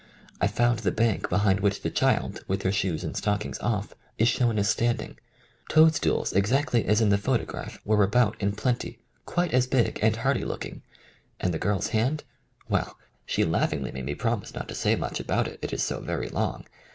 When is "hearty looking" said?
10.15-10.81